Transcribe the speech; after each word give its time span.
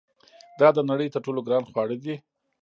دا 0.59 0.67
د 0.77 0.79
نړۍ 0.89 1.07
تر 1.13 1.19
ټولو 1.25 1.41
ګران 1.47 1.63
خواړه 1.69 1.95
دي. 2.03 2.15